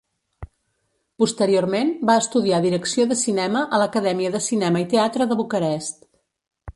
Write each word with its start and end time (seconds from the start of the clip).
Posteriorment, 1.23 1.91
va 2.11 2.15
estudiar 2.21 2.61
direcció 2.63 3.05
de 3.11 3.19
cinema 3.23 3.61
a 3.77 3.81
l'Acadèmia 3.83 4.33
de 4.37 4.41
Cinema 4.49 4.85
i 4.85 4.89
Teatre 4.95 5.29
de 5.33 5.39
Bucarest. 5.43 6.03